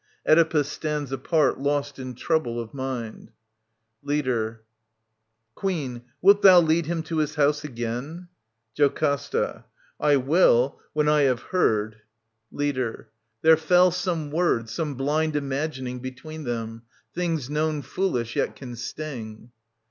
[0.27, 3.31] Oedipus stands apart lost in» trouble of mind.'
[4.11, 4.47] Leader.
[4.47, 8.27] [Antistrophe, Queen, wilt thou lead him to his house again?
[8.73, 9.63] JOCASTA.
[9.99, 11.97] I will, when I have heard.
[12.51, 12.73] 39 SOPHOCLES TV.
[12.81, 13.09] 681 696 Leader.
[13.43, 16.81] There fell some word, some blind imagining Between them.
[17.13, 19.51] Things known foolish yet can sting.